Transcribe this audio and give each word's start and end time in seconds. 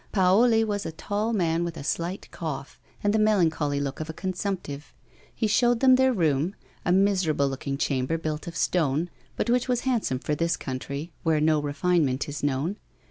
Paoli 0.11 0.63
was 0.63 0.83
a 0.83 0.91
tall 0.91 1.31
man 1.31 1.63
with 1.63 1.77
a 1.77 1.83
slight 1.83 2.27
cough, 2.31 2.79
and 3.03 3.13
the 3.13 3.19
melancholy 3.19 3.79
look 3.79 3.99
of 3.99 4.09
a 4.09 4.13
consumptive; 4.13 4.95
he 5.35 5.45
showed 5.45 5.79
them 5.79 5.93
their 5.93 6.11
room, 6.11 6.55
a 6.83 6.91
miserable 6.91 7.47
looking 7.47 7.77
chamber 7.77 8.17
built 8.17 8.47
of 8.47 8.57
stone, 8.57 9.11
but 9.35 9.45
whicli 9.45 9.67
was 9.67 9.81
handsome 9.81 10.17
for 10.17 10.33
this 10.33 10.57
country, 10.57 11.11
where 11.21 11.39
no 11.39 11.61
refinement 11.61 12.27
is 12.27 12.41
known. 12.41 12.77